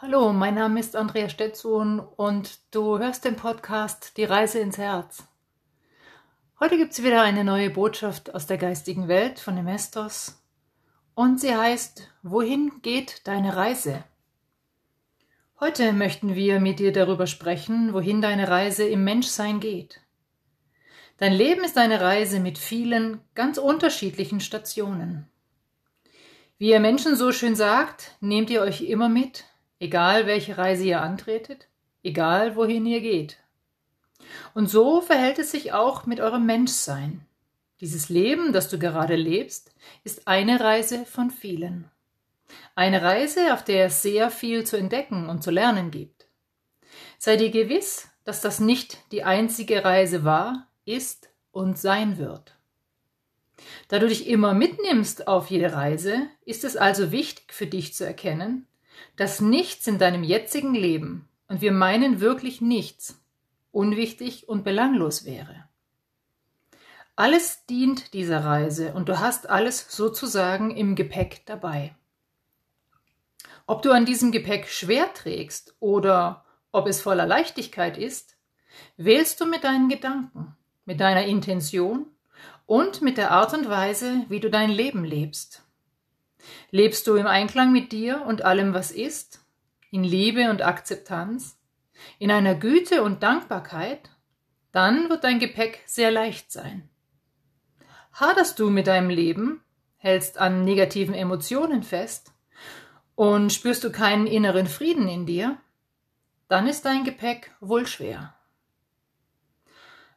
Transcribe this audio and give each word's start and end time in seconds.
Hallo, 0.00 0.32
mein 0.32 0.54
Name 0.54 0.78
ist 0.78 0.94
Andrea 0.94 1.28
Stetson 1.28 1.98
und 1.98 2.60
du 2.70 3.00
hörst 3.00 3.24
den 3.24 3.34
Podcast 3.34 4.16
Die 4.16 4.22
Reise 4.22 4.60
ins 4.60 4.78
Herz. 4.78 5.24
Heute 6.60 6.76
gibt 6.76 6.92
es 6.92 7.02
wieder 7.02 7.22
eine 7.22 7.42
neue 7.42 7.68
Botschaft 7.68 8.32
aus 8.32 8.46
der 8.46 8.58
geistigen 8.58 9.08
Welt 9.08 9.40
von 9.40 9.56
Emestos 9.56 10.40
und 11.16 11.40
sie 11.40 11.52
heißt 11.52 12.12
Wohin 12.22 12.80
geht 12.80 13.26
deine 13.26 13.56
Reise? 13.56 14.04
Heute 15.58 15.92
möchten 15.92 16.36
wir 16.36 16.60
mit 16.60 16.78
dir 16.78 16.92
darüber 16.92 17.26
sprechen, 17.26 17.92
wohin 17.92 18.22
deine 18.22 18.46
Reise 18.46 18.86
im 18.86 19.02
Menschsein 19.02 19.58
geht. 19.58 20.00
Dein 21.16 21.32
Leben 21.32 21.64
ist 21.64 21.76
eine 21.76 22.00
Reise 22.00 22.38
mit 22.38 22.58
vielen 22.58 23.20
ganz 23.34 23.58
unterschiedlichen 23.58 24.38
Stationen. 24.38 25.28
Wie 26.56 26.70
ihr 26.70 26.78
Menschen 26.78 27.16
so 27.16 27.32
schön 27.32 27.56
sagt, 27.56 28.16
nehmt 28.20 28.48
ihr 28.48 28.62
euch 28.62 28.82
immer 28.82 29.08
mit, 29.08 29.44
egal 29.80 30.26
welche 30.26 30.58
Reise 30.58 30.84
ihr 30.84 31.02
antretet, 31.02 31.68
egal 32.02 32.56
wohin 32.56 32.86
ihr 32.86 33.00
geht. 33.00 33.38
Und 34.54 34.68
so 34.68 35.00
verhält 35.00 35.38
es 35.38 35.50
sich 35.50 35.72
auch 35.72 36.06
mit 36.06 36.20
eurem 36.20 36.46
Menschsein. 36.46 37.24
Dieses 37.80 38.08
Leben, 38.08 38.52
das 38.52 38.68
du 38.68 38.78
gerade 38.78 39.14
lebst, 39.14 39.72
ist 40.04 40.26
eine 40.26 40.60
Reise 40.60 41.04
von 41.04 41.30
vielen. 41.30 41.90
Eine 42.74 43.02
Reise, 43.02 43.52
auf 43.54 43.62
der 43.62 43.86
es 43.86 44.02
sehr 44.02 44.30
viel 44.30 44.64
zu 44.64 44.76
entdecken 44.76 45.28
und 45.28 45.42
zu 45.42 45.50
lernen 45.50 45.90
gibt. 45.90 46.26
Sei 47.18 47.36
dir 47.36 47.50
gewiss, 47.50 48.08
dass 48.24 48.40
das 48.40 48.60
nicht 48.60 48.98
die 49.12 49.24
einzige 49.24 49.84
Reise 49.84 50.24
war, 50.24 50.66
ist 50.84 51.30
und 51.50 51.78
sein 51.78 52.18
wird. 52.18 52.56
Da 53.88 53.98
du 53.98 54.08
dich 54.08 54.28
immer 54.28 54.54
mitnimmst 54.54 55.26
auf 55.26 55.50
jede 55.50 55.72
Reise, 55.72 56.28
ist 56.44 56.64
es 56.64 56.76
also 56.76 57.10
wichtig 57.10 57.52
für 57.52 57.66
dich 57.66 57.94
zu 57.94 58.04
erkennen, 58.04 58.67
dass 59.16 59.40
nichts 59.40 59.86
in 59.86 59.98
deinem 59.98 60.24
jetzigen 60.24 60.74
Leben, 60.74 61.28
und 61.48 61.60
wir 61.60 61.72
meinen 61.72 62.20
wirklich 62.20 62.60
nichts, 62.60 63.20
unwichtig 63.72 64.48
und 64.48 64.64
belanglos 64.64 65.24
wäre. 65.24 65.64
Alles 67.16 67.66
dient 67.66 68.14
dieser 68.14 68.44
Reise 68.44 68.92
und 68.92 69.08
du 69.08 69.18
hast 69.18 69.48
alles 69.48 69.90
sozusagen 69.90 70.70
im 70.70 70.94
Gepäck 70.94 71.44
dabei. 71.46 71.96
Ob 73.66 73.82
du 73.82 73.90
an 73.90 74.06
diesem 74.06 74.30
Gepäck 74.30 74.68
schwer 74.68 75.12
trägst 75.12 75.74
oder 75.80 76.44
ob 76.70 76.86
es 76.86 77.00
voller 77.00 77.26
Leichtigkeit 77.26 77.98
ist, 77.98 78.36
wählst 78.96 79.40
du 79.40 79.46
mit 79.46 79.64
deinen 79.64 79.88
Gedanken, 79.88 80.56
mit 80.84 81.00
deiner 81.00 81.24
Intention 81.24 82.06
und 82.66 83.02
mit 83.02 83.16
der 83.16 83.30
Art 83.30 83.52
und 83.52 83.68
Weise, 83.68 84.24
wie 84.28 84.40
du 84.40 84.48
dein 84.50 84.70
Leben 84.70 85.04
lebst. 85.04 85.64
Lebst 86.70 87.06
du 87.06 87.16
im 87.16 87.26
Einklang 87.26 87.72
mit 87.72 87.92
dir 87.92 88.22
und 88.26 88.44
allem, 88.44 88.74
was 88.74 88.90
ist, 88.90 89.40
in 89.90 90.04
Liebe 90.04 90.50
und 90.50 90.62
Akzeptanz, 90.62 91.58
in 92.18 92.30
einer 92.30 92.54
Güte 92.54 93.02
und 93.02 93.22
Dankbarkeit, 93.22 94.10
dann 94.72 95.08
wird 95.08 95.24
dein 95.24 95.38
Gepäck 95.38 95.80
sehr 95.86 96.10
leicht 96.10 96.52
sein. 96.52 96.88
Haderst 98.12 98.58
du 98.58 98.70
mit 98.70 98.86
deinem 98.86 99.10
Leben, 99.10 99.62
hältst 99.96 100.38
an 100.38 100.64
negativen 100.64 101.14
Emotionen 101.14 101.82
fest 101.82 102.32
und 103.14 103.52
spürst 103.52 103.82
du 103.84 103.90
keinen 103.90 104.26
inneren 104.26 104.66
Frieden 104.66 105.08
in 105.08 105.26
dir, 105.26 105.58
dann 106.48 106.66
ist 106.66 106.84
dein 106.84 107.04
Gepäck 107.04 107.52
wohl 107.60 107.86
schwer. 107.86 108.34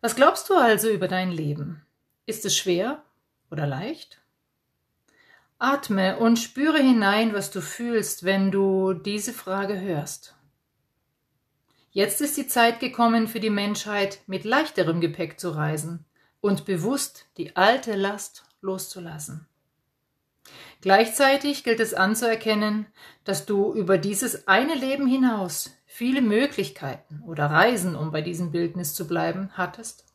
Was 0.00 0.16
glaubst 0.16 0.48
du 0.48 0.54
also 0.54 0.88
über 0.88 1.08
dein 1.08 1.30
Leben? 1.30 1.84
Ist 2.26 2.44
es 2.44 2.56
schwer 2.56 3.02
oder 3.50 3.66
leicht? 3.66 4.20
Atme 5.62 6.16
und 6.16 6.38
spüre 6.38 6.78
hinein, 6.78 7.34
was 7.34 7.50
du 7.50 7.60
fühlst, 7.60 8.24
wenn 8.24 8.50
du 8.50 8.94
diese 8.94 9.34
Frage 9.34 9.78
hörst. 9.78 10.34
Jetzt 11.90 12.22
ist 12.22 12.38
die 12.38 12.46
Zeit 12.46 12.80
gekommen 12.80 13.28
für 13.28 13.40
die 13.40 13.50
Menschheit, 13.50 14.20
mit 14.26 14.44
leichterem 14.44 15.02
Gepäck 15.02 15.38
zu 15.38 15.50
reisen 15.50 16.06
und 16.40 16.64
bewusst 16.64 17.26
die 17.36 17.56
alte 17.56 17.94
Last 17.94 18.44
loszulassen. 18.62 19.46
Gleichzeitig 20.80 21.62
gilt 21.62 21.80
es 21.80 21.92
anzuerkennen, 21.92 22.86
dass 23.24 23.44
du 23.44 23.74
über 23.74 23.98
dieses 23.98 24.48
eine 24.48 24.74
Leben 24.74 25.06
hinaus 25.06 25.70
viele 25.84 26.22
Möglichkeiten 26.22 27.22
oder 27.26 27.46
Reisen, 27.46 27.96
um 27.96 28.12
bei 28.12 28.22
diesem 28.22 28.50
Bildnis 28.50 28.94
zu 28.94 29.06
bleiben, 29.06 29.50
hattest, 29.52 30.06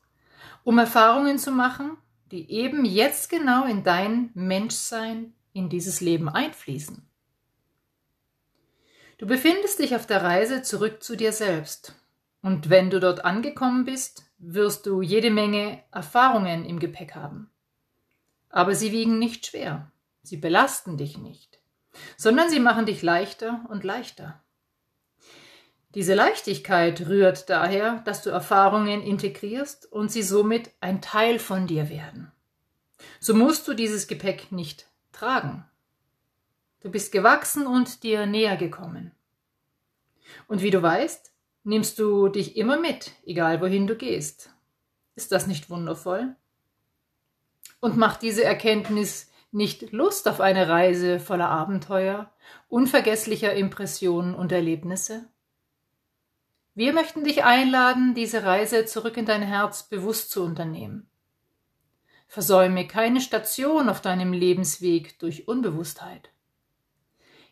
um 0.63 0.79
Erfahrungen 0.79 1.37
zu 1.37 1.51
machen, 1.51 1.97
die 2.31 2.49
eben 2.51 2.85
jetzt 2.85 3.29
genau 3.29 3.65
in 3.65 3.83
dein 3.83 4.31
Menschsein, 4.33 5.33
in 5.53 5.69
dieses 5.69 6.01
Leben 6.01 6.29
einfließen. 6.29 7.07
Du 9.17 9.27
befindest 9.27 9.79
dich 9.79 9.95
auf 9.95 10.05
der 10.05 10.23
Reise 10.23 10.61
zurück 10.61 11.01
zu 11.01 11.15
dir 11.15 11.31
selbst. 11.31 11.95
Und 12.41 12.69
wenn 12.69 12.89
du 12.89 12.99
dort 12.99 13.23
angekommen 13.23 13.85
bist, 13.85 14.25
wirst 14.37 14.85
du 14.85 15.01
jede 15.01 15.31
Menge 15.31 15.83
Erfahrungen 15.91 16.65
im 16.65 16.79
Gepäck 16.79 17.15
haben. 17.15 17.49
Aber 18.49 18.75
sie 18.75 18.91
wiegen 18.91 19.17
nicht 19.17 19.45
schwer, 19.45 19.91
sie 20.21 20.37
belasten 20.37 20.97
dich 20.97 21.17
nicht, 21.17 21.59
sondern 22.17 22.49
sie 22.49 22.59
machen 22.59 22.85
dich 22.85 23.01
leichter 23.01 23.65
und 23.69 23.83
leichter. 23.83 24.43
Diese 25.95 26.13
Leichtigkeit 26.13 27.07
rührt 27.07 27.49
daher, 27.49 28.01
dass 28.03 28.21
du 28.21 28.29
Erfahrungen 28.29 29.01
integrierst 29.01 29.89
und 29.89 30.11
sie 30.11 30.23
somit 30.23 30.71
ein 30.81 31.01
Teil 31.01 31.39
von 31.39 31.67
dir 31.67 31.89
werden. 31.89 32.33
So 33.21 33.33
musst 33.33 33.65
du 33.67 33.73
dieses 33.73 34.07
Gepäck 34.07 34.51
nicht 34.51 34.87
tragen. 35.13 35.65
Du 36.81 36.91
bist 36.91 37.13
gewachsen 37.13 37.65
und 37.65 38.03
dir 38.03 38.25
näher 38.25 38.57
gekommen. 38.57 39.11
Und 40.47 40.61
wie 40.61 40.69
du 40.69 40.81
weißt, 40.81 41.31
nimmst 41.63 41.97
du 41.97 42.27
dich 42.27 42.57
immer 42.57 42.77
mit, 42.77 43.13
egal 43.25 43.61
wohin 43.61 43.87
du 43.87 43.95
gehst. 43.95 44.49
Ist 45.15 45.31
das 45.31 45.47
nicht 45.47 45.69
wundervoll? 45.69 46.35
Und 47.79 47.95
macht 47.95 48.21
diese 48.21 48.43
Erkenntnis 48.43 49.31
nicht 49.51 49.93
Lust 49.93 50.27
auf 50.27 50.41
eine 50.41 50.67
Reise 50.67 51.21
voller 51.21 51.49
Abenteuer, 51.49 52.33
unvergesslicher 52.67 53.53
Impressionen 53.53 54.35
und 54.35 54.51
Erlebnisse? 54.51 55.29
Wir 56.77 56.91
möchten 56.91 57.23
dich 57.23 57.45
einladen, 57.45 58.15
diese 58.15 58.43
Reise 58.43 58.85
zurück 58.85 59.15
in 59.15 59.25
dein 59.25 59.41
Herz 59.41 59.83
bewusst 59.83 60.29
zu 60.29 60.43
unternehmen. 60.43 61.09
Versäume 62.27 62.85
keine 62.85 63.21
Station 63.21 63.87
auf 63.87 64.01
deinem 64.01 64.33
Lebensweg 64.33 65.17
durch 65.19 65.47
Unbewusstheit. 65.47 66.31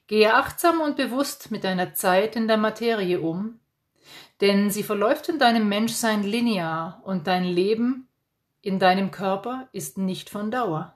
Gehe 0.07 0.33
achtsam 0.33 0.81
und 0.81 0.97
bewusst 0.97 1.51
mit 1.51 1.63
deiner 1.63 1.93
Zeit 1.93 2.35
in 2.35 2.49
der 2.49 2.57
Materie 2.57 3.21
um, 3.21 3.61
denn 4.41 4.69
sie 4.69 4.83
verläuft 4.83 5.29
in 5.29 5.39
deinem 5.39 5.69
Menschsein 5.69 6.23
linear 6.23 7.01
und 7.05 7.25
dein 7.25 7.45
Leben 7.45 8.09
in 8.61 8.77
deinem 8.77 9.11
Körper 9.11 9.69
ist 9.71 9.97
nicht 9.97 10.29
von 10.29 10.51
Dauer. 10.51 10.95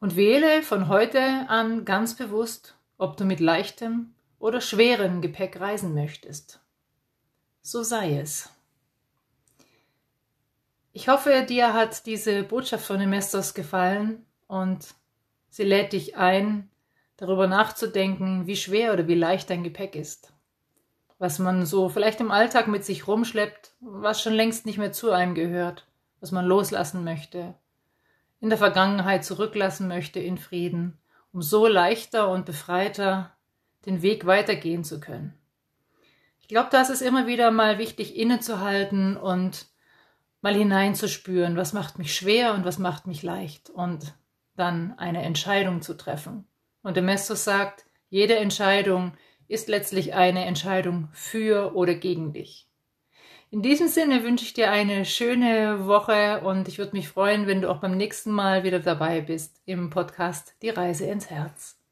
Und 0.00 0.16
wähle 0.16 0.62
von 0.62 0.88
heute 0.88 1.20
an 1.48 1.84
ganz 1.84 2.16
bewusst, 2.16 2.74
ob 2.96 3.18
du 3.18 3.26
mit 3.26 3.40
leichtem 3.40 4.14
oder 4.44 4.60
schwerem 4.60 5.22
Gepäck 5.22 5.58
reisen 5.58 5.94
möchtest. 5.94 6.60
So 7.62 7.82
sei 7.82 8.18
es. 8.18 8.50
Ich 10.92 11.08
hoffe, 11.08 11.46
dir 11.48 11.72
hat 11.72 12.04
diese 12.04 12.42
Botschaft 12.42 12.84
von 12.84 12.98
den 12.98 13.08
Mesters 13.08 13.54
gefallen 13.54 14.26
und 14.46 14.94
sie 15.48 15.62
lädt 15.62 15.94
dich 15.94 16.18
ein, 16.18 16.68
darüber 17.16 17.46
nachzudenken, 17.46 18.46
wie 18.46 18.56
schwer 18.56 18.92
oder 18.92 19.08
wie 19.08 19.14
leicht 19.14 19.48
dein 19.48 19.64
Gepäck 19.64 19.96
ist. 19.96 20.34
Was 21.16 21.38
man 21.38 21.64
so 21.64 21.88
vielleicht 21.88 22.20
im 22.20 22.30
Alltag 22.30 22.68
mit 22.68 22.84
sich 22.84 23.08
rumschleppt, 23.08 23.72
was 23.80 24.20
schon 24.20 24.34
längst 24.34 24.66
nicht 24.66 24.76
mehr 24.76 24.92
zu 24.92 25.10
einem 25.10 25.34
gehört, 25.34 25.86
was 26.20 26.32
man 26.32 26.44
loslassen 26.44 27.02
möchte, 27.02 27.54
in 28.40 28.50
der 28.50 28.58
Vergangenheit 28.58 29.24
zurücklassen 29.24 29.88
möchte 29.88 30.20
in 30.20 30.36
Frieden, 30.36 30.98
um 31.32 31.40
so 31.40 31.66
leichter 31.66 32.28
und 32.28 32.44
befreiter 32.44 33.33
den 33.86 34.02
Weg 34.02 34.26
weitergehen 34.26 34.84
zu 34.84 35.00
können. 35.00 35.34
Ich 36.40 36.48
glaube, 36.48 36.68
da 36.70 36.82
ist 36.82 36.90
es 36.90 37.00
immer 37.00 37.26
wieder 37.26 37.50
mal 37.50 37.78
wichtig, 37.78 38.16
innezuhalten 38.16 39.16
und 39.16 39.66
mal 40.42 40.54
hineinzuspüren, 40.54 41.56
was 41.56 41.72
macht 41.72 41.98
mich 41.98 42.14
schwer 42.14 42.52
und 42.54 42.64
was 42.64 42.78
macht 42.78 43.06
mich 43.06 43.22
leicht 43.22 43.70
und 43.70 44.14
dann 44.56 44.98
eine 44.98 45.22
Entscheidung 45.22 45.80
zu 45.80 45.94
treffen. 45.94 46.46
Und 46.82 46.96
der 46.96 47.02
Mester 47.02 47.34
sagt, 47.34 47.86
jede 48.10 48.36
Entscheidung 48.36 49.12
ist 49.48 49.68
letztlich 49.68 50.14
eine 50.14 50.44
Entscheidung 50.44 51.08
für 51.12 51.74
oder 51.74 51.94
gegen 51.94 52.32
dich. 52.32 52.68
In 53.50 53.62
diesem 53.62 53.88
Sinne 53.88 54.24
wünsche 54.24 54.44
ich 54.44 54.52
dir 54.52 54.70
eine 54.70 55.04
schöne 55.04 55.86
Woche 55.86 56.42
und 56.44 56.68
ich 56.68 56.78
würde 56.78 56.96
mich 56.96 57.08
freuen, 57.08 57.46
wenn 57.46 57.62
du 57.62 57.70
auch 57.70 57.80
beim 57.80 57.96
nächsten 57.96 58.32
Mal 58.32 58.64
wieder 58.64 58.80
dabei 58.80 59.20
bist 59.20 59.62
im 59.64 59.90
Podcast 59.90 60.56
Die 60.60 60.70
Reise 60.70 61.06
ins 61.06 61.30
Herz. 61.30 61.83